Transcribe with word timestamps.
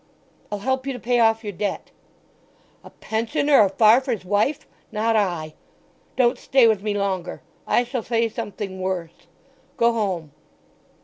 "I'll 0.51 0.57
help 0.65 0.87
you 0.87 0.93
to 0.93 0.99
pay 0.99 1.19
off 1.19 1.43
your 1.43 1.53
debt." 1.53 1.91
"A 2.83 2.89
pensioner 2.89 3.61
of 3.61 3.75
Farfrae's 3.75 4.25
wife—not 4.25 5.15
I! 5.15 5.53
Don't 6.15 6.39
stay 6.39 6.67
with 6.67 6.81
me 6.81 6.95
longer—I 6.97 7.83
shall 7.83 8.01
say 8.01 8.27
something 8.27 8.81
worse. 8.81 9.27
Go 9.77 9.93
home!" 9.93 10.31